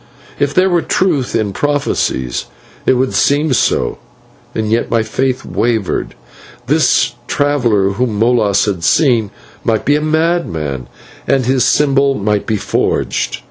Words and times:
If 0.39 0.55
there 0.55 0.67
were 0.67 0.81
truth 0.81 1.35
in 1.35 1.53
prophecies 1.53 2.45
it 2.87 2.93
would 2.93 3.13
seem 3.13 3.53
so, 3.53 3.99
and 4.55 4.71
yet 4.71 4.89
my 4.89 5.03
faith 5.03 5.45
wavered. 5.45 6.15
This 6.65 7.13
traveller, 7.27 7.89
whom 7.91 8.17
Molas 8.17 8.65
had 8.65 8.83
seen, 8.83 9.29
might 9.63 9.85
be 9.85 9.95
a 9.95 10.01
madman, 10.01 10.87
and 11.27 11.45
his 11.45 11.65
symbol 11.65 12.15
might 12.15 12.47
be 12.47 12.57
forged. 12.57 13.37